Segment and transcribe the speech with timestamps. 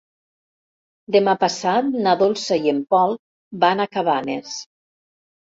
[1.15, 3.13] Demà passat na Dolça i en Pol
[3.65, 4.57] van a Cabanes.